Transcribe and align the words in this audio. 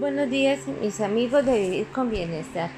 Buenos 0.00 0.28
días, 0.28 0.58
mis 0.82 1.00
amigos 1.00 1.46
de 1.46 1.56
Vivir 1.56 1.86
con 1.86 2.10
Bienestar. 2.10 2.68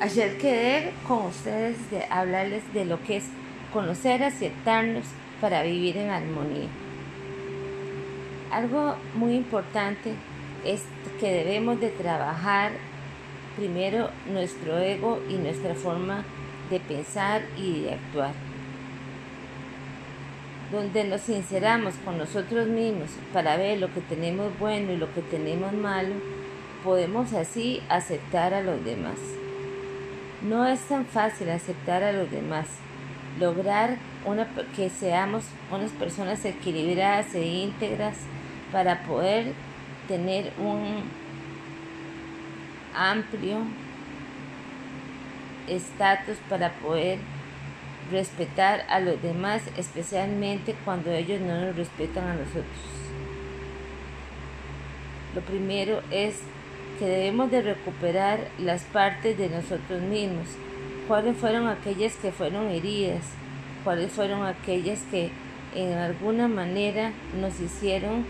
Ayer 0.00 0.38
quedé 0.38 0.92
con 1.06 1.26
ustedes 1.26 1.90
de 1.90 2.04
hablarles 2.08 2.62
de 2.72 2.86
lo 2.86 3.02
que 3.02 3.18
es 3.18 3.24
conocer, 3.74 4.22
aceptarnos 4.22 5.04
para 5.42 5.62
vivir 5.62 5.98
en 5.98 6.08
armonía. 6.08 6.68
Algo 8.50 8.96
muy 9.14 9.34
importante 9.34 10.14
es 10.64 10.82
que 11.20 11.30
debemos 11.30 11.78
de 11.80 11.90
trabajar 11.90 12.72
primero 13.56 14.08
nuestro 14.26 14.78
ego 14.78 15.20
y 15.28 15.34
nuestra 15.34 15.74
forma 15.74 16.24
de 16.70 16.80
pensar 16.80 17.42
y 17.58 17.82
de 17.82 17.94
actuar 17.94 18.32
donde 20.74 21.04
nos 21.04 21.22
sinceramos 21.22 21.94
con 22.04 22.18
nosotros 22.18 22.66
mismos 22.66 23.10
para 23.32 23.56
ver 23.56 23.78
lo 23.78 23.92
que 23.92 24.00
tenemos 24.00 24.58
bueno 24.58 24.92
y 24.92 24.96
lo 24.96 25.12
que 25.14 25.22
tenemos 25.22 25.72
malo, 25.72 26.14
podemos 26.82 27.32
así 27.32 27.82
aceptar 27.88 28.52
a 28.52 28.62
los 28.62 28.84
demás. 28.84 29.16
No 30.42 30.66
es 30.66 30.80
tan 30.80 31.06
fácil 31.06 31.48
aceptar 31.50 32.02
a 32.02 32.12
los 32.12 32.30
demás, 32.30 32.66
lograr 33.40 33.96
una, 34.26 34.48
que 34.76 34.90
seamos 34.90 35.44
unas 35.70 35.90
personas 35.92 36.44
equilibradas 36.44 37.34
e 37.34 37.44
íntegras 37.44 38.16
para 38.70 39.02
poder 39.04 39.52
tener 40.08 40.52
un 40.58 41.04
amplio 42.94 43.58
estatus 45.66 46.36
para 46.48 46.72
poder 46.74 47.18
respetar 48.10 48.84
a 48.88 49.00
los 49.00 49.20
demás, 49.22 49.62
especialmente 49.76 50.74
cuando 50.84 51.10
ellos 51.10 51.40
no 51.40 51.60
nos 51.60 51.76
respetan 51.76 52.24
a 52.24 52.34
nosotros. 52.34 52.64
Lo 55.34 55.40
primero 55.40 56.00
es 56.10 56.40
que 56.98 57.06
debemos 57.06 57.50
de 57.50 57.62
recuperar 57.62 58.40
las 58.58 58.82
partes 58.82 59.36
de 59.36 59.48
nosotros 59.48 60.00
mismos. 60.02 60.46
¿Cuáles 61.08 61.36
fueron 61.36 61.66
aquellas 61.66 62.14
que 62.16 62.30
fueron 62.30 62.68
heridas? 62.70 63.22
¿Cuáles 63.82 64.12
fueron 64.12 64.46
aquellas 64.46 65.02
que 65.10 65.30
en 65.74 65.92
alguna 65.92 66.46
manera 66.46 67.12
nos 67.40 67.60
hicieron 67.60 68.24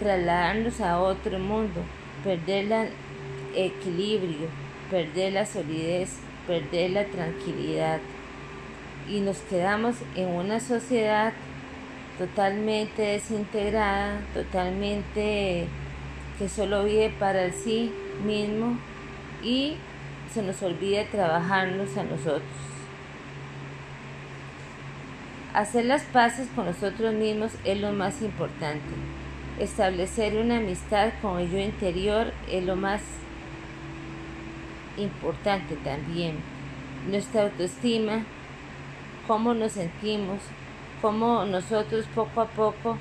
trasladarnos 0.00 0.80
a 0.80 1.00
otro 1.00 1.38
mundo, 1.38 1.82
perder 2.24 2.72
el 2.72 2.88
equilibrio, 3.54 4.48
perder 4.90 5.34
la 5.34 5.44
solidez, 5.44 6.18
perder 6.46 6.92
la 6.92 7.04
tranquilidad? 7.04 8.00
Y 9.08 9.20
nos 9.20 9.38
quedamos 9.38 9.96
en 10.16 10.28
una 10.28 10.60
sociedad 10.60 11.32
totalmente 12.18 13.02
desintegrada, 13.02 14.20
totalmente 14.34 15.66
que 16.38 16.48
solo 16.48 16.84
vive 16.84 17.10
para 17.18 17.50
sí 17.52 17.92
mismo 18.24 18.78
y 19.42 19.76
se 20.32 20.42
nos 20.42 20.62
olvida 20.62 21.04
trabajarnos 21.04 21.96
a 21.96 22.04
nosotros. 22.04 22.42
Hacer 25.54 25.86
las 25.86 26.02
paces 26.02 26.48
con 26.54 26.66
nosotros 26.66 27.14
mismos 27.14 27.52
es 27.64 27.80
lo 27.80 27.92
más 27.92 28.20
importante. 28.22 28.80
Establecer 29.58 30.36
una 30.36 30.58
amistad 30.58 31.10
con 31.22 31.40
el 31.40 31.50
yo 31.50 31.58
interior 31.58 32.32
es 32.50 32.64
lo 32.64 32.76
más 32.76 33.00
importante 34.96 35.76
también. 35.76 36.36
Nuestra 37.10 37.44
autoestima 37.44 38.24
cómo 39.28 39.52
nos 39.52 39.72
sentimos, 39.72 40.40
cómo 41.02 41.44
nosotros 41.44 42.06
poco 42.14 42.40
a 42.40 42.46
poco 42.46 42.96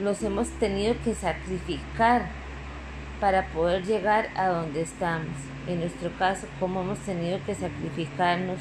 nos 0.00 0.22
hemos 0.22 0.48
tenido 0.60 0.94
que 1.02 1.14
sacrificar 1.14 2.26
para 3.20 3.46
poder 3.46 3.84
llegar 3.84 4.28
a 4.36 4.48
donde 4.48 4.82
estamos. 4.82 5.34
En 5.66 5.80
nuestro 5.80 6.10
caso, 6.18 6.46
cómo 6.60 6.82
hemos 6.82 6.98
tenido 7.00 7.38
que 7.46 7.54
sacrificarnos 7.54 8.58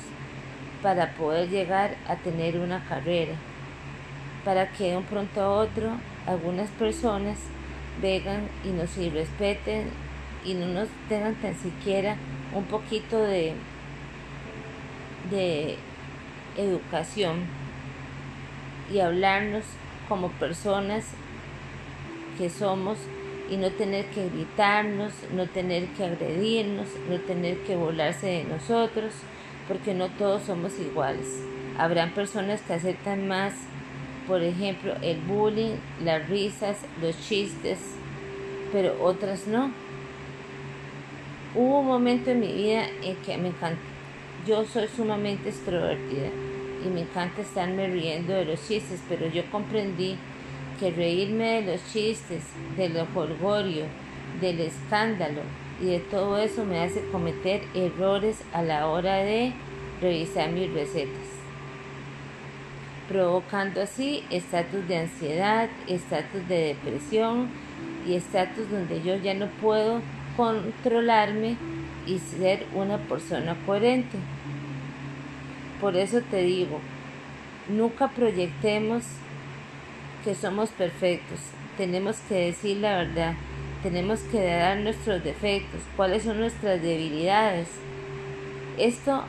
para 0.81 1.13
poder 1.16 1.50
llegar 1.50 1.95
a 2.07 2.16
tener 2.16 2.57
una 2.57 2.84
carrera. 2.85 3.34
Para 4.45 4.72
que 4.72 4.91
de 4.91 4.97
un 4.97 5.03
pronto 5.03 5.41
a 5.41 5.50
otro 5.50 5.91
algunas 6.25 6.69
personas 6.72 7.38
vengan 8.01 8.47
y 8.63 8.69
nos 8.69 8.97
irrespeten 8.97 9.89
y 10.45 10.53
no 10.53 10.68
nos 10.68 10.88
tengan 11.09 11.35
tan 11.35 11.56
siquiera 11.56 12.16
un 12.53 12.63
poquito 12.63 13.22
de, 13.22 13.53
de 15.29 15.78
educación 16.58 17.46
y 18.92 19.00
hablarnos 19.00 19.64
como 20.08 20.30
personas 20.30 21.06
que 22.38 22.50
somos 22.50 22.98
y 23.50 23.58
no 23.58 23.72
tener 23.72 24.06
que 24.08 24.30
gritarnos, 24.30 25.14
no 25.34 25.48
tener 25.48 25.88
que 25.90 26.06
agredirnos, 26.06 26.88
no 27.10 27.20
tener 27.20 27.58
que 27.60 27.76
volarse 27.76 28.28
de 28.28 28.44
nosotros, 28.44 29.14
porque 29.68 29.94
no 29.94 30.08
todos 30.10 30.44
somos 30.44 30.80
iguales. 30.80 31.42
Habrán 31.78 32.12
personas 32.12 32.62
que 32.62 32.74
aceptan 32.74 33.28
más, 33.28 33.54
por 34.28 34.44
ejemplo, 34.44 34.94
el 35.02 35.20
bullying, 35.22 35.76
las 36.04 36.28
risas, 36.30 36.78
los 37.02 37.20
chistes, 37.28 37.80
pero 38.72 39.02
otras 39.04 39.48
no. 39.48 39.72
Hubo 41.56 41.80
un 41.80 41.88
momento 41.88 42.30
en 42.31 42.40
mi 42.40 42.54
vida 42.54 42.86
en 43.02 43.16
que 43.18 43.38
me 43.38 43.50
encantó. 43.50 43.88
Yo 44.50 44.66
soy 44.66 44.88
sumamente 44.88 45.50
extrovertida 45.50 46.30
y 46.84 46.90
me 46.90 47.02
encanta 47.02 47.44
estarme 47.44 47.86
riendo 47.86 48.34
de 48.34 48.46
los 48.46 48.68
chistes, 48.68 49.00
pero 49.08 49.28
yo 49.28 49.44
comprendí 49.52 50.18
que 50.80 50.90
reírme 50.90 51.62
de 51.62 51.74
los 51.74 51.94
chistes, 51.94 52.46
de 52.76 52.90
los 52.90 53.08
jolgorio, 53.14 53.86
del 54.42 54.60
escándalo 54.62 55.42
y 55.80 55.86
de 55.92 56.00
todo 56.00 56.40
eso 56.40 56.66
me 56.66 56.80
hace 56.80 57.04
cometer 57.12 57.62
errores 57.76 58.42
a 58.52 58.64
la 58.64 58.88
hora 58.88 59.18
de 59.18 59.54
revisar 60.02 60.50
mis 60.50 60.74
recetas, 60.74 61.28
provocando 63.08 63.84
así 63.84 64.24
estatus 64.31 64.88
de 64.88 64.98
ansiedad, 64.98 65.70
estatus 65.86 66.48
de 66.48 66.74
depresión 66.74 67.50
y 68.08 68.16
estatus 68.16 68.68
donde 68.72 69.04
yo 69.04 69.16
ya 69.16 69.36
no 69.36 69.46
puedo 69.62 70.02
controlarme 70.36 71.56
y 72.08 72.18
ser 72.18 72.66
una 72.74 72.98
persona 72.98 73.56
coherente. 73.68 74.18
Por 75.79 75.95
eso 75.95 76.22
te 76.22 76.44
digo, 76.44 76.79
nunca 77.69 78.09
proyectemos 78.09 79.03
que 80.23 80.35
somos 80.35 80.69
perfectos. 80.69 81.40
Tenemos 81.78 82.17
que 82.28 82.35
decir 82.35 82.78
la 82.78 82.97
verdad. 82.97 83.34
Tenemos 83.81 84.19
que 84.22 84.44
dar 84.44 84.78
nuestros 84.78 85.23
defectos, 85.23 85.79
cuáles 85.95 86.23
son 86.23 86.39
nuestras 86.39 86.81
debilidades. 86.81 87.69
Esto 88.78 89.23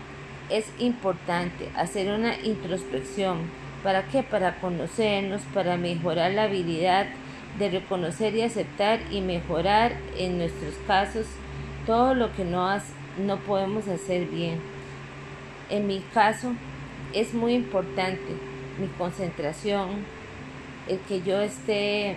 es 0.49 0.67
importante, 0.81 1.69
hacer 1.77 2.13
una 2.13 2.37
introspección. 2.41 3.39
¿Para 3.85 4.09
qué? 4.09 4.25
Para 4.25 4.57
conocernos, 4.57 5.43
para 5.55 5.77
mejorar 5.77 6.33
la 6.33 6.45
habilidad 6.45 7.07
de 7.59 7.71
reconocer 7.71 8.35
y 8.35 8.43
aceptar 8.43 9.01
y 9.13 9.21
mejorar 9.21 9.93
en 10.19 10.39
nuestros 10.39 10.75
casos 10.87 11.27
todo 11.87 12.15
lo 12.15 12.33
que 12.35 12.45
no, 12.45 12.69
no 13.19 13.37
podemos 13.39 13.87
hacer 13.87 14.27
bien. 14.27 14.80
En 15.71 15.87
mi 15.87 16.01
caso 16.13 16.53
es 17.13 17.33
muy 17.33 17.55
importante 17.55 18.37
mi 18.79 18.89
concentración, 18.99 20.05
el 20.89 20.99
que 21.01 21.23
yo 21.23 21.41
esté 21.41 22.17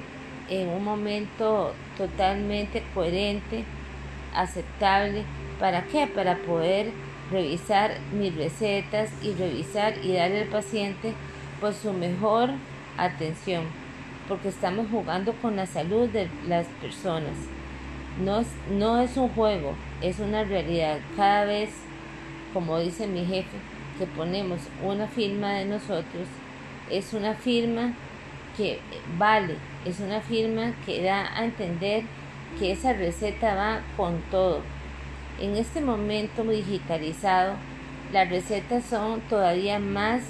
en 0.50 0.69
un 0.69 0.84
momento 0.84 1.74
totalmente 1.97 2.84
coherente, 2.94 3.64
aceptable. 4.34 5.24
¿Para 5.59 5.84
qué? 5.84 6.08
Para 6.08 6.38
poder 6.38 6.91
revisar 7.31 7.91
mis 8.12 8.36
recetas 8.36 9.12
y 9.22 9.34
revisar 9.34 9.94
y 10.03 10.14
darle 10.14 10.41
al 10.41 10.47
paciente 10.47 11.14
pues 11.62 11.78
su 11.78 11.94
mejor 11.94 12.50
atención, 12.97 13.66
porque 14.28 14.49
estamos 14.49 14.88
jugando 14.90 15.34
con 15.34 15.56
la 15.56 15.66
salud 15.66 16.09
de 16.09 16.28
las 16.47 16.66
personas. 16.82 17.35
No 18.23 18.40
es, 18.40 18.47
no 18.72 18.99
es 18.99 19.16
un 19.17 19.29
juego, 19.29 19.73
es 20.02 20.20
una 20.20 20.44
realidad. 20.44 20.99
Cada 21.16 21.46
vez 21.46 21.70
como 22.53 22.79
dice 22.79 23.08
mi 23.08 23.26
jefe, 23.26 23.58
que 23.97 24.05
ponemos 24.05 24.59
una 24.84 25.08
firma 25.08 25.53
de 25.53 25.66
nosotros, 25.66 26.28
es 26.90 27.14
una 27.14 27.34
firma 27.34 27.94
que 28.55 28.79
vale, 29.17 29.55
es 29.85 30.00
una 30.00 30.22
firma 30.22 30.73
que 30.85 31.03
da 31.03 31.35
a 31.35 31.46
entender 31.46 32.03
que 32.59 32.72
esa 32.72 32.94
receta 32.94 33.55
va 33.55 33.82
con 33.97 34.22
todo. 34.29 34.61
En 35.40 35.55
este 35.55 35.82
momento 35.82 36.44
digitalizado, 36.44 37.55
las 38.11 38.29
recetas 38.29 38.85
son 38.85 39.22
todavía 39.22 39.79
más, 39.79 40.22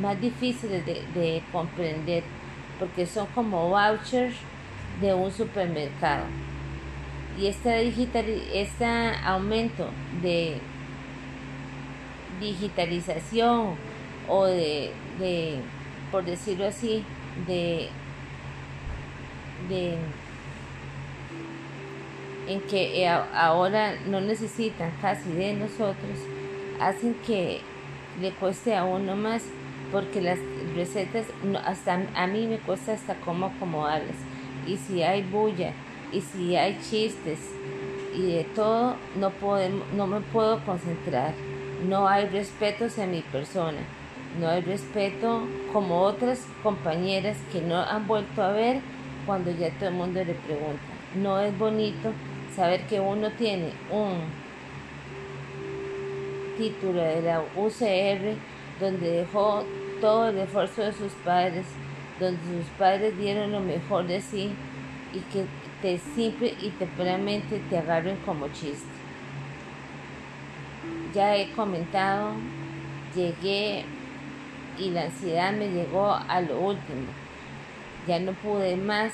más 0.00 0.20
difíciles 0.20 0.84
de, 0.84 1.02
de 1.14 1.42
comprender 1.50 2.22
porque 2.78 3.06
son 3.06 3.26
como 3.34 3.68
vouchers 3.68 4.34
de 5.00 5.14
un 5.14 5.30
supermercado. 5.32 6.24
Y 7.38 7.46
este, 7.46 7.80
digital, 7.80 8.26
este 8.52 8.86
aumento 9.24 9.88
de 10.22 10.58
digitalización 12.40 13.74
o 14.28 14.44
de, 14.46 14.90
de 15.18 15.58
por 16.10 16.24
decirlo 16.24 16.66
así, 16.66 17.04
de, 17.46 17.88
de 19.68 19.98
en 22.46 22.60
que 22.62 23.02
eh, 23.02 23.08
ahora 23.08 23.94
no 24.06 24.20
necesitan 24.20 24.92
casi 25.00 25.30
de 25.30 25.54
nosotros, 25.54 26.18
hacen 26.80 27.14
que 27.26 27.60
le 28.20 28.32
cueste 28.32 28.76
a 28.76 28.84
uno 28.84 29.16
más, 29.16 29.42
porque 29.90 30.20
las 30.20 30.38
recetas, 30.74 31.26
hasta 31.64 32.06
a 32.14 32.26
mí 32.26 32.46
me 32.46 32.58
cuesta 32.58 32.92
hasta 32.92 33.14
cómo 33.16 33.46
acomodarlas. 33.46 34.16
Y 34.66 34.76
si 34.76 35.02
hay 35.02 35.22
bulla, 35.22 35.72
y 36.12 36.20
si 36.20 36.56
hay 36.56 36.78
chistes, 36.78 37.38
y 38.14 38.32
de 38.32 38.44
todo, 38.44 38.96
no, 39.18 39.30
podemos, 39.30 39.86
no 39.94 40.06
me 40.06 40.20
puedo 40.20 40.64
concentrar. 40.64 41.32
No 41.88 42.08
hay 42.08 42.26
respeto 42.28 42.86
hacia 42.86 43.06
mi 43.06 43.20
persona. 43.20 43.78
No 44.40 44.48
hay 44.48 44.62
respeto 44.62 45.46
como 45.72 46.00
otras 46.00 46.46
compañeras 46.62 47.36
que 47.52 47.60
no 47.60 47.80
han 47.80 48.06
vuelto 48.06 48.42
a 48.42 48.52
ver 48.52 48.80
cuando 49.26 49.50
ya 49.50 49.70
todo 49.78 49.90
el 49.90 49.94
mundo 49.94 50.24
le 50.24 50.34
pregunta. 50.34 50.82
No 51.14 51.40
es 51.40 51.56
bonito 51.56 52.12
saber 52.54 52.86
que 52.86 53.00
uno 53.00 53.30
tiene 53.32 53.70
un 53.90 54.22
título 56.56 57.02
de 57.02 57.22
la 57.22 57.42
UCR 57.56 58.36
donde 58.80 59.10
dejó 59.10 59.64
todo 60.00 60.28
el 60.28 60.38
esfuerzo 60.38 60.82
de 60.82 60.92
sus 60.92 61.12
padres, 61.24 61.66
donde 62.18 62.40
sus 62.42 62.70
padres 62.78 63.16
dieron 63.16 63.52
lo 63.52 63.60
mejor 63.60 64.06
de 64.06 64.20
sí 64.20 64.50
y 65.12 65.18
que 65.32 65.44
te 65.80 65.98
simple 65.98 66.54
y 66.60 66.70
temporalmente 66.70 67.60
te 67.70 67.78
agarren 67.78 68.16
como 68.24 68.48
chiste. 68.48 69.03
Ya 71.14 71.36
he 71.36 71.52
comentado, 71.52 72.32
llegué 73.14 73.84
y 74.78 74.90
la 74.90 75.04
ansiedad 75.04 75.52
me 75.52 75.68
llegó 75.68 76.12
a 76.12 76.40
lo 76.40 76.58
último. 76.58 77.06
Ya 78.08 78.18
no 78.18 78.32
pude 78.32 78.76
más. 78.76 79.12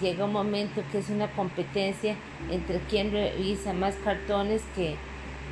Llega 0.00 0.24
un 0.24 0.32
momento 0.32 0.82
que 0.90 0.98
es 0.98 1.10
una 1.10 1.28
competencia 1.28 2.16
entre 2.50 2.78
quien 2.80 3.12
revisa 3.12 3.72
más 3.72 3.94
cartones 4.04 4.62
que 4.74 4.96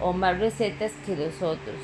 o 0.00 0.12
más 0.12 0.38
recetas 0.38 0.92
que 1.04 1.16
los 1.16 1.42
otros. 1.42 1.76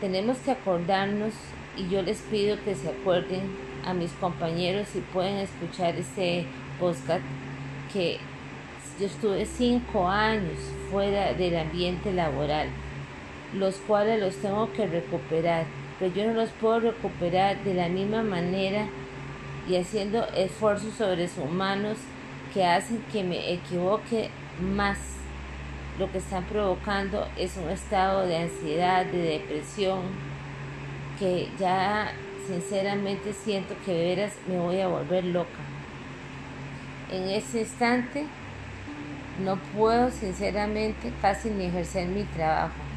Tenemos 0.00 0.38
que 0.38 0.50
acordarnos 0.52 1.32
y 1.76 1.88
yo 1.88 2.02
les 2.02 2.18
pido 2.22 2.62
que 2.64 2.74
se 2.74 2.88
acuerden 2.88 3.42
a 3.84 3.94
mis 3.94 4.10
compañeros 4.12 4.88
si 4.88 5.00
pueden 5.00 5.36
escuchar 5.36 5.94
este 5.96 6.46
podcast 6.78 7.22
que 7.92 8.18
yo 8.98 9.06
estuve 9.06 9.46
cinco 9.46 10.08
años 10.08 10.58
fuera 10.90 11.32
del 11.32 11.56
ambiente 11.56 12.12
laboral, 12.12 12.68
los 13.54 13.76
cuales 13.76 14.20
los 14.20 14.36
tengo 14.36 14.72
que 14.72 14.86
recuperar 14.86 15.64
pero 16.00 16.14
yo 16.14 16.26
no 16.28 16.32
los 16.32 16.48
puedo 16.52 16.80
recuperar 16.80 17.62
de 17.62 17.74
la 17.74 17.88
misma 17.88 18.22
manera 18.22 18.86
y 19.68 19.76
haciendo 19.76 20.26
esfuerzos 20.34 20.94
sobrehumanos 20.94 21.98
que 22.54 22.64
hacen 22.64 23.04
que 23.12 23.22
me 23.22 23.52
equivoque 23.52 24.30
más. 24.74 24.96
Lo 25.98 26.10
que 26.10 26.18
están 26.18 26.44
provocando 26.44 27.28
es 27.36 27.54
un 27.58 27.68
estado 27.68 28.26
de 28.26 28.38
ansiedad, 28.38 29.04
de 29.04 29.18
depresión, 29.18 30.00
que 31.18 31.50
ya 31.58 32.12
sinceramente 32.46 33.34
siento 33.34 33.74
que 33.84 33.92
de 33.92 34.04
veras 34.04 34.32
me 34.48 34.58
voy 34.58 34.80
a 34.80 34.88
volver 34.88 35.24
loca. 35.26 35.50
En 37.12 37.28
ese 37.28 37.60
instante 37.60 38.24
no 39.44 39.56
puedo 39.76 40.10
sinceramente 40.10 41.12
casi 41.20 41.50
ni 41.50 41.66
ejercer 41.66 42.08
mi 42.08 42.22
trabajo 42.22 42.89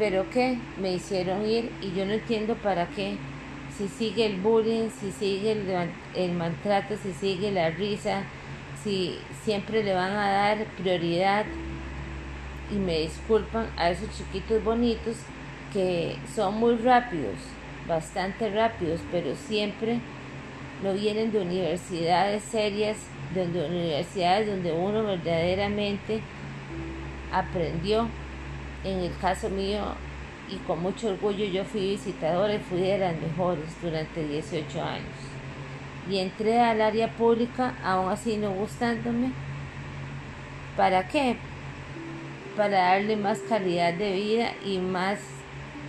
pero 0.00 0.30
que 0.30 0.56
me 0.80 0.94
hicieron 0.94 1.46
ir 1.46 1.70
y 1.82 1.92
yo 1.92 2.06
no 2.06 2.12
entiendo 2.12 2.54
para 2.54 2.86
qué. 2.88 3.16
Si 3.76 3.86
sigue 3.86 4.24
el 4.24 4.40
bullying, 4.40 4.88
si 4.88 5.12
sigue 5.12 5.52
el, 6.14 6.32
maltrato, 6.32 6.96
si 6.96 7.12
sigue 7.12 7.52
la 7.52 7.68
risa, 7.68 8.22
si 8.82 9.18
siempre 9.44 9.84
le 9.84 9.92
van 9.92 10.12
a 10.12 10.30
dar 10.30 10.64
prioridad 10.78 11.44
y 12.72 12.76
me 12.76 13.00
disculpan 13.00 13.66
a 13.76 13.90
esos 13.90 14.08
chiquitos 14.16 14.64
bonitos 14.64 15.16
que 15.70 16.16
son 16.34 16.54
muy 16.58 16.76
rápidos, 16.76 17.36
bastante 17.86 18.50
rápidos, 18.50 19.00
pero 19.12 19.36
siempre 19.36 20.00
no 20.82 20.94
vienen 20.94 21.30
de 21.30 21.40
universidades 21.40 22.42
serias, 22.44 22.96
de 23.34 23.42
universidades 23.42 24.48
donde 24.48 24.72
uno 24.72 25.04
verdaderamente 25.04 26.22
aprendió 27.32 28.08
en 28.84 29.00
el 29.00 29.16
caso 29.18 29.48
mío, 29.50 29.80
y 30.50 30.56
con 30.66 30.82
mucho 30.82 31.08
orgullo, 31.10 31.44
yo 31.44 31.64
fui 31.64 31.90
visitadora 31.90 32.54
y 32.54 32.58
fui 32.58 32.80
de 32.80 32.98
las 32.98 33.14
mejores 33.20 33.64
durante 33.80 34.26
18 34.26 34.82
años. 34.82 35.06
Y 36.10 36.18
entré 36.18 36.58
al 36.58 36.80
área 36.80 37.08
pública, 37.08 37.74
aún 37.84 38.10
así 38.10 38.36
no 38.36 38.50
gustándome. 38.52 39.30
¿Para 40.76 41.06
qué? 41.06 41.36
Para 42.56 42.78
darle 42.78 43.16
más 43.16 43.38
calidad 43.48 43.94
de 43.94 44.12
vida 44.12 44.52
y 44.64 44.78
más 44.78 45.20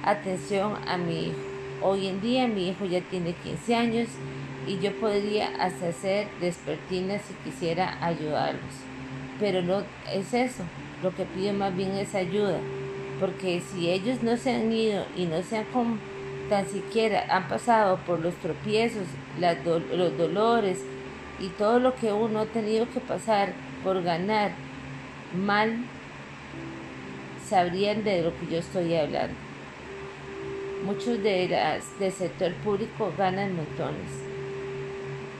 atención 0.03 0.75
a 0.87 0.97
mi 0.97 1.27
hijo. 1.27 1.37
Hoy 1.81 2.07
en 2.07 2.21
día 2.21 2.47
mi 2.47 2.69
hijo 2.69 2.85
ya 2.85 3.01
tiene 3.01 3.33
15 3.33 3.75
años 3.75 4.09
y 4.67 4.77
yo 4.77 4.93
podría 4.99 5.47
hasta 5.59 5.87
hacer 5.87 6.27
despertinas 6.39 7.23
si 7.23 7.33
quisiera 7.49 7.97
ayudarlos. 8.05 8.75
Pero 9.39 9.63
no 9.63 9.81
es 10.13 10.33
eso. 10.35 10.63
Lo 11.01 11.15
que 11.15 11.25
pido 11.25 11.53
más 11.53 11.75
bien 11.75 11.91
es 11.93 12.13
ayuda 12.13 12.59
porque 13.21 13.61
si 13.61 13.87
ellos 13.87 14.23
no 14.23 14.35
se 14.35 14.51
han 14.51 14.73
ido 14.73 15.05
y 15.15 15.25
no 15.25 15.43
se 15.43 15.59
han 15.59 15.65
tan 16.49 16.67
siquiera 16.67 17.23
han 17.29 17.47
pasado 17.47 17.97
por 17.97 18.19
los 18.19 18.33
tropiezos, 18.37 19.03
los 19.39 20.17
dolores 20.17 20.83
y 21.39 21.49
todo 21.49 21.79
lo 21.79 21.95
que 21.95 22.11
uno 22.11 22.39
ha 22.39 22.45
tenido 22.47 22.89
que 22.89 22.99
pasar 22.99 23.53
por 23.83 24.01
ganar 24.01 24.51
mal, 25.37 25.77
sabrían 27.47 28.03
de 28.03 28.23
lo 28.23 28.37
que 28.39 28.47
yo 28.53 28.57
estoy 28.57 28.95
hablando. 28.95 29.35
Muchos 30.83 31.21
de 31.21 31.47
las 31.47 31.99
del 31.99 32.11
sector 32.11 32.51
público 32.55 33.13
ganan 33.15 33.55
montones 33.55 34.23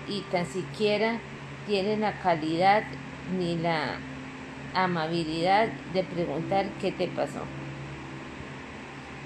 y 0.07 0.22
tan 0.31 0.45
siquiera 0.45 1.19
tienen 1.66 2.01
la 2.01 2.19
calidad 2.22 2.84
ni 3.39 3.57
la 3.57 3.95
amabilidad 4.75 5.69
de 5.95 6.04
preguntar 6.04 6.68
qué 6.80 6.92
te 6.92 7.07
pasó. 7.07 7.42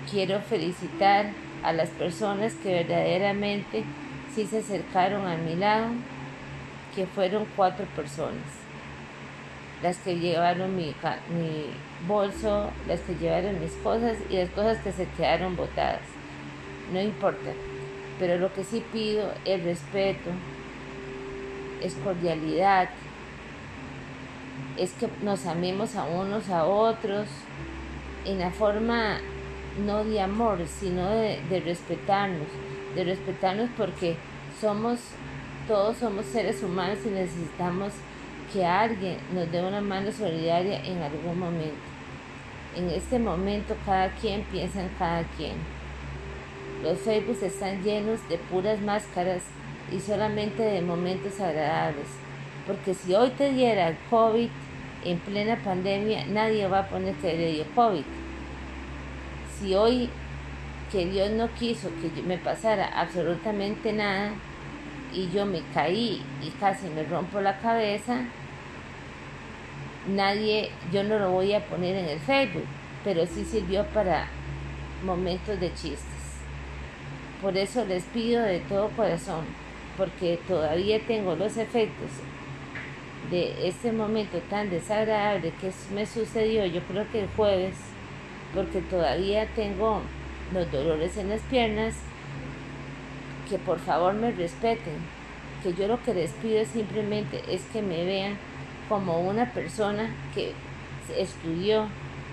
Quiero 0.10 0.40
felicitar 0.42 1.32
a 1.64 1.74
las 1.74 1.90
personas 1.90 2.54
que 2.54 2.74
verdaderamente 2.74 3.84
sí 4.34 4.46
se 4.46 4.60
acercaron 4.60 5.26
a 5.26 5.36
mi 5.36 5.56
lado, 5.56 5.88
que 6.96 7.08
fueron 7.08 7.46
cuatro 7.56 7.86
personas. 7.96 8.44
Las 9.82 9.98
que 9.98 10.20
llevaron 10.20 10.76
mi, 10.76 10.94
bolso, 12.08 12.70
las 12.88 13.00
que 13.02 13.16
llevaron 13.16 13.60
mis 13.60 13.74
cosas 13.84 14.18
y 14.30 14.38
las 14.38 14.50
cosas 14.50 14.78
que 14.80 14.92
se 14.92 15.08
quedaron 15.18 15.56
botadas. 15.56 16.02
No 16.94 17.02
importa, 17.02 17.52
pero 18.20 18.38
lo 18.38 18.54
que 18.54 18.64
sí 18.64 18.84
pido 18.94 19.32
es 19.44 19.64
respeto, 19.64 20.30
es 21.82 21.96
cordialidad, 21.96 22.90
es 24.78 24.94
que 24.94 25.08
nos 25.24 25.46
amemos 25.46 25.96
a 25.96 26.06
unos 26.06 26.50
a 26.50 26.66
otros 26.66 27.28
en 28.26 28.40
la 28.40 28.52
forma 28.52 29.20
no 29.78 30.04
de 30.04 30.22
amor, 30.22 30.60
sino 30.68 31.10
de, 31.10 31.62
respetarnos, 31.66 32.48
de 32.96 33.04
respetarnos 33.04 33.70
porque 33.78 34.16
somos, 34.60 35.00
todos 35.68 35.98
somos 35.98 36.26
seres 36.26 36.64
humanos 36.64 37.00
y 37.06 37.10
necesitamos 37.10 37.94
que 38.54 38.66
alguien 38.66 39.18
nos 39.34 39.52
dé 39.52 39.62
una 39.62 39.82
mano 39.82 40.12
solidaria 40.12 40.84
en 40.84 41.02
algún 41.02 41.40
momento. 41.40 41.76
En 42.76 42.90
este 42.90 43.20
momento 43.20 43.76
cada 43.86 44.10
quien 44.16 44.44
piensa 44.44 44.82
en 44.82 44.90
cada 45.00 45.24
quien. 45.38 45.54
Los 46.84 47.00
Facebook 47.00 47.38
están 47.42 47.84
llenos 47.84 48.28
de 48.30 48.38
puras 48.38 48.82
máscaras 48.82 49.42
y 49.92 50.00
solamente 50.00 50.62
de 50.62 50.82
momentos 50.82 51.40
agradables. 51.40 52.08
Porque 52.68 52.94
si 52.94 53.14
hoy 53.14 53.30
te 53.32 53.52
diera 53.52 53.90
el 53.90 53.98
COVID 54.10 54.50
en 55.04 55.20
plena 55.20 55.58
pandemia, 55.64 56.26
nadie 56.28 56.68
va 56.68 56.80
a 56.80 56.90
poner 56.90 57.14
que 57.16 57.34
le 57.34 57.52
dio 57.54 57.66
COVID 57.76 58.04
si 59.60 59.76
hoy 59.76 60.10
que 60.92 61.06
Dios 61.06 61.32
no 61.32 61.54
quiso 61.54 61.90
que 62.02 62.22
me 62.22 62.38
pasara 62.38 62.88
absolutamente 63.00 63.92
nada 63.94 64.32
y 65.14 65.30
yo 65.30 65.46
me 65.46 65.62
caí 65.74 66.22
y 66.42 66.50
casi 66.60 66.88
me 66.90 67.04
rompo 67.04 67.42
la 67.42 67.60
cabeza, 67.60 68.26
nadie, 70.08 70.72
yo 70.92 71.04
no 71.04 71.20
lo 71.20 71.32
voy 71.32 71.54
a 71.54 71.66
poner 71.66 71.96
en 71.96 72.10
el 72.10 72.20
Facebook, 72.20 72.66
pero 73.04 73.26
sí 73.26 73.46
sirvió 73.46 73.86
para 73.88 74.28
momentos 75.04 75.60
de 75.60 75.74
chistes. 75.74 76.02
Por 77.42 77.58
eso 77.58 77.86
les 77.86 78.04
pido 78.06 78.44
de 78.44 78.60
todo 78.60 78.90
corazón, 78.90 79.46
porque 79.98 80.40
todavía 80.48 81.00
tengo 81.06 81.36
los 81.36 81.58
efectos 81.58 82.10
de 83.30 83.68
este 83.68 83.92
momento 83.92 84.38
tan 84.50 84.70
desagradable 84.70 85.52
que 85.60 85.72
me 85.94 86.06
sucedió, 86.06 86.66
yo 86.66 86.82
creo 86.84 87.10
que 87.12 87.22
el 87.22 87.28
jueves, 87.36 87.76
porque 88.54 88.82
todavía 88.82 89.48
tengo 89.56 90.02
los 90.54 90.72
dolores 90.72 91.18
en 91.18 91.30
las 91.30 91.42
piernas, 91.42 91.96
que 93.50 93.58
por 93.58 93.80
favor 93.80 94.14
me 94.14 94.32
respeten, 94.32 94.96
que 95.64 95.74
yo 95.74 95.88
lo 95.88 96.02
que 96.04 96.14
les 96.14 96.32
pido 96.32 96.64
simplemente 96.66 97.42
es 97.50 97.64
que 97.74 97.82
me 97.82 98.06
vean 98.06 98.38
como 98.90 99.20
una 99.20 99.52
persona 99.52 100.14
que 100.34 100.54
estudió 101.18 101.88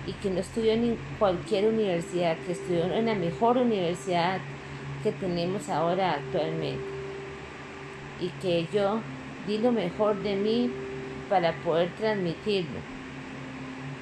y 0.05 0.13
que 0.13 0.29
no 0.29 0.39
estudió 0.39 0.73
en 0.73 0.97
cualquier 1.17 1.67
universidad, 1.67 2.37
que 2.45 2.53
estudió 2.53 2.85
en 2.93 3.05
la 3.05 3.15
mejor 3.15 3.57
universidad 3.57 4.39
que 5.03 5.11
tenemos 5.11 5.69
ahora 5.69 6.13
actualmente. 6.13 6.83
Y 8.19 8.29
que 8.41 8.67
yo 8.73 8.99
di 9.47 9.57
lo 9.57 9.71
mejor 9.71 10.21
de 10.21 10.35
mí 10.35 10.71
para 11.29 11.53
poder 11.63 11.89
transmitirlo. 11.99 12.79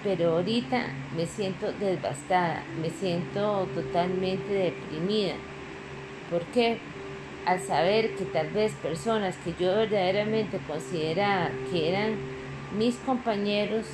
Pero 0.03 0.37
ahorita 0.37 0.87
me 1.15 1.25
siento 1.25 1.71
devastada, 1.73 2.63
me 2.81 2.89
siento 2.89 3.67
totalmente 3.75 4.51
deprimida. 4.51 5.33
¿Por 6.29 6.41
qué? 6.45 6.79
Al 7.45 7.59
saber 7.59 8.15
que 8.15 8.25
tal 8.25 8.49
vez 8.49 8.73
personas 8.73 9.35
que 9.37 9.53
yo 9.59 9.75
verdaderamente 9.75 10.59
consideraba 10.67 11.49
que 11.71 11.89
eran 11.89 12.15
mis 12.77 12.95
compañeros, 12.97 13.85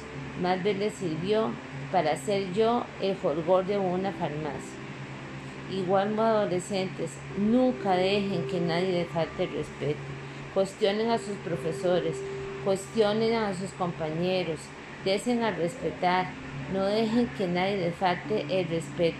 más 0.41 0.63
bien 0.63 0.79
les 0.79 0.93
sirvió 0.93 1.51
para 1.91 2.15
ser 2.15 2.53
yo 2.53 2.85
el 3.01 3.17
jolgor 3.17 3.65
de 3.65 3.77
una 3.77 4.11
farmacia. 4.11 4.77
Igual 5.71 6.17
adolescentes, 6.17 7.11
nunca 7.37 7.91
dejen 7.91 8.47
que 8.47 8.61
nadie 8.61 8.91
les 8.91 9.07
falte 9.07 9.43
el 9.43 9.51
respeto. 9.51 9.99
Cuestionen 10.53 11.09
a 11.09 11.17
sus 11.17 11.35
profesores, 11.37 12.17
cuestionen 12.63 13.33
a 13.33 13.53
sus 13.53 13.71
compañeros, 13.71 14.59
desen 15.05 15.43
a 15.43 15.51
respetar, 15.51 16.27
no 16.73 16.85
dejen 16.85 17.27
que 17.37 17.47
nadie 17.47 17.77
les 17.77 17.95
falte 17.95 18.45
el 18.49 18.67
respeto. 18.67 19.17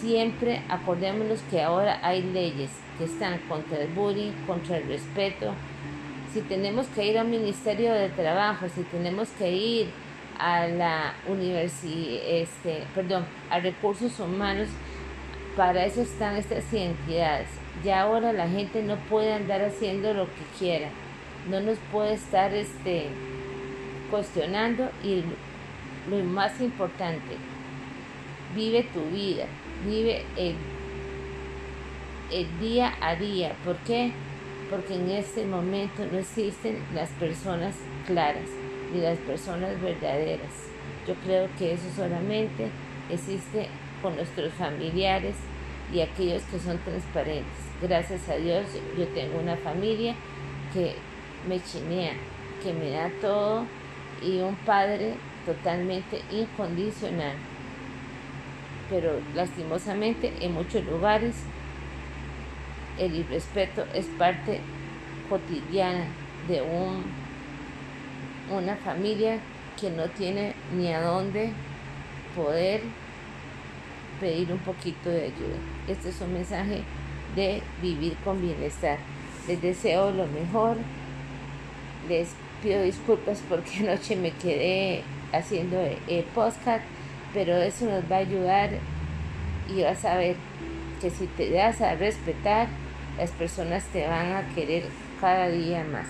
Siempre 0.00 0.62
acordémonos 0.68 1.40
que 1.50 1.62
ahora 1.62 1.98
hay 2.02 2.22
leyes 2.22 2.70
que 2.98 3.04
están 3.04 3.38
contra 3.48 3.78
el 3.78 3.88
bullying, 3.88 4.32
contra 4.46 4.78
el 4.78 4.86
respeto. 4.86 5.54
Si 6.32 6.40
tenemos 6.42 6.86
que 6.88 7.06
ir 7.06 7.18
al 7.18 7.28
Ministerio 7.28 7.92
de 7.92 8.08
Trabajo, 8.08 8.66
si 8.68 8.82
tenemos 8.82 9.28
que 9.30 9.52
ir 9.52 9.90
a 10.38 10.66
la 10.66 11.14
universidad, 11.28 12.20
este, 12.26 12.82
perdón, 12.94 13.24
a 13.50 13.60
recursos 13.60 14.18
humanos, 14.18 14.68
para 15.56 15.84
eso 15.84 16.02
están 16.02 16.36
estas 16.36 16.72
entidades. 16.72 17.48
Ya 17.84 18.02
ahora 18.02 18.32
la 18.32 18.48
gente 18.48 18.82
no 18.82 18.96
puede 19.08 19.32
andar 19.32 19.62
haciendo 19.62 20.12
lo 20.14 20.26
que 20.26 20.42
quiera, 20.58 20.88
no 21.48 21.60
nos 21.60 21.78
puede 21.92 22.14
estar 22.14 22.52
este, 22.54 23.08
cuestionando 24.14 24.90
y 25.02 25.24
lo 26.08 26.24
más 26.24 26.60
importante, 26.60 27.36
vive 28.54 28.84
tu 28.94 29.04
vida, 29.06 29.46
vive 29.84 30.22
el, 30.36 30.54
día 32.60 32.94
a 33.00 33.16
día. 33.16 33.56
¿Por 33.64 33.76
qué? 33.78 34.12
Porque 34.70 34.94
en 34.94 35.10
este 35.10 35.44
momento 35.44 36.06
no 36.12 36.18
existen 36.18 36.78
las 36.94 37.10
personas 37.10 37.74
claras 38.06 38.48
y 38.94 38.98
las 38.98 39.18
personas 39.18 39.82
verdaderas. 39.82 40.68
Yo 41.08 41.14
creo 41.24 41.48
que 41.58 41.72
eso 41.72 41.88
solamente 41.96 42.68
existe 43.10 43.66
con 44.00 44.14
nuestros 44.14 44.52
familiares 44.54 45.34
y 45.92 46.02
aquellos 46.02 46.42
que 46.44 46.60
son 46.60 46.78
transparentes. 46.78 47.64
Gracias 47.82 48.28
a 48.28 48.36
Dios 48.36 48.64
yo 48.96 49.08
tengo 49.08 49.40
una 49.40 49.56
familia 49.56 50.14
que 50.72 50.94
me 51.48 51.60
chinea, 51.60 52.12
que 52.62 52.72
me 52.72 52.90
da 52.90 53.10
todo 53.20 53.66
y 54.22 54.40
un 54.40 54.56
padre 54.56 55.14
totalmente 55.46 56.20
incondicional. 56.30 57.36
Pero 58.90 59.20
lastimosamente 59.34 60.32
en 60.40 60.52
muchos 60.52 60.84
lugares 60.84 61.34
el 62.98 63.14
irrespeto 63.14 63.84
es 63.94 64.06
parte 64.18 64.60
cotidiana 65.28 66.06
de 66.48 66.62
un 66.62 67.24
una 68.50 68.76
familia 68.76 69.38
que 69.80 69.90
no 69.90 70.08
tiene 70.10 70.54
ni 70.76 70.92
a 70.92 71.00
dónde 71.00 71.50
poder 72.36 72.82
pedir 74.20 74.52
un 74.52 74.58
poquito 74.58 75.08
de 75.08 75.24
ayuda. 75.24 75.56
Este 75.88 76.10
es 76.10 76.20
un 76.20 76.32
mensaje 76.32 76.82
de 77.34 77.62
vivir 77.82 78.16
con 78.24 78.40
bienestar. 78.40 78.98
Les 79.48 79.60
deseo 79.60 80.10
lo 80.10 80.26
mejor. 80.26 80.76
Les 82.08 82.28
pido 82.64 82.82
disculpas 82.82 83.42
porque 83.48 83.78
anoche 83.80 84.16
me 84.16 84.32
quedé 84.32 85.02
haciendo 85.32 85.78
el 86.08 86.24
podcast, 86.34 86.84
pero 87.34 87.56
eso 87.58 87.84
nos 87.84 88.10
va 88.10 88.16
a 88.16 88.20
ayudar 88.20 88.70
y 89.68 89.82
vas 89.82 90.04
a 90.04 90.16
ver 90.16 90.36
que 91.00 91.10
si 91.10 91.26
te 91.26 91.50
das 91.50 91.80
a 91.82 91.94
respetar, 91.94 92.68
las 93.18 93.30
personas 93.32 93.84
te 93.92 94.06
van 94.06 94.32
a 94.32 94.48
querer 94.54 94.84
cada 95.20 95.48
día 95.48 95.84
más. 95.84 96.06